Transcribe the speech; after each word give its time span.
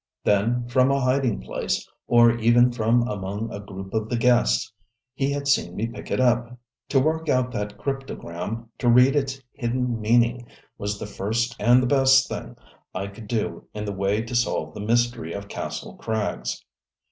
Then 0.23 0.67
from 0.67 0.89
a 0.89 0.99
hiding 0.99 1.43
place, 1.43 1.87
or 2.07 2.31
even 2.35 2.71
from 2.71 3.07
among 3.07 3.53
a 3.53 3.59
group 3.59 3.93
of 3.93 4.09
the 4.09 4.17
guests, 4.17 4.73
he 5.13 5.31
had 5.31 5.47
seen 5.47 5.75
me 5.75 5.85
pick 5.85 6.09
it 6.09 6.19
up. 6.19 6.57
To 6.89 6.99
work 6.99 7.29
out 7.29 7.51
that 7.51 7.77
cryptogram, 7.77 8.69
to 8.79 8.87
read 8.89 9.15
its 9.15 9.39
hidden 9.53 10.01
meaning 10.01 10.47
was 10.79 10.97
the 10.97 11.05
first 11.05 11.55
and 11.59 11.83
the 11.83 11.87
best 11.87 12.27
thing 12.27 12.57
I 12.95 13.05
could 13.09 13.27
do 13.27 13.67
in 13.75 13.85
the 13.85 13.93
way 13.93 14.23
to 14.23 14.33
solve 14.35 14.73
the 14.73 14.79
mystery 14.79 15.33
of 15.33 15.47
Kastle 15.47 15.95
Krags. 15.99 16.63